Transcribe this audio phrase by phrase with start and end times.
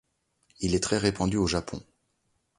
[0.61, 1.79] Il est très répandu au japon.